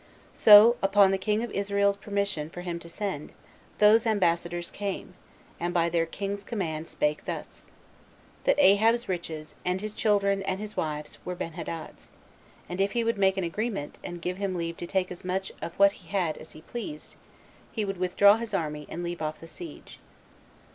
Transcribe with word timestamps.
So, 0.33 0.77
upon 0.81 1.11
the 1.11 1.17
king 1.19 1.43
of 1.43 1.51
Israel's 1.51 1.95
permission 1.95 2.49
for 2.49 2.61
him 2.61 2.79
to 2.79 2.89
send, 2.89 3.33
those 3.77 4.07
ambassador's 4.07 4.71
came, 4.71 5.13
and 5.59 5.75
by 5.75 5.89
their 5.89 6.07
king's 6.07 6.43
command 6.43 6.89
spake 6.89 7.25
thus: 7.25 7.65
That 8.45 8.55
Ahab's 8.57 9.07
riches, 9.07 9.53
and 9.63 9.79
his 9.79 9.93
children, 9.93 10.41
and 10.41 10.59
his 10.59 10.75
wives 10.75 11.19
were 11.23 11.35
Benhadad's, 11.35 12.09
and 12.67 12.81
if 12.81 12.93
he 12.93 13.03
would 13.03 13.19
make 13.19 13.37
an 13.37 13.43
agreement, 13.43 13.99
and 14.03 14.23
give 14.23 14.37
him 14.37 14.55
leave 14.55 14.77
to 14.77 14.87
take 14.87 15.11
as 15.11 15.23
much 15.23 15.51
of 15.61 15.75
what 15.77 15.91
he 15.91 16.07
had 16.07 16.35
as 16.37 16.53
he 16.53 16.63
pleased, 16.63 17.13
he 17.71 17.85
would 17.85 17.97
withdraw 17.97 18.37
his 18.37 18.55
army, 18.55 18.87
and 18.89 19.03
leave 19.03 19.21
off 19.21 19.39
the 19.39 19.45
siege. 19.45 19.99